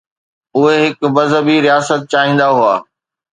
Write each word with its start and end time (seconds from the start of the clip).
اهي 0.59 0.77
هڪ 0.85 0.99
مذهبي 1.17 1.55
رياست 1.67 2.01
چاهيندا 2.13 2.47
هئا؟ 2.59 2.75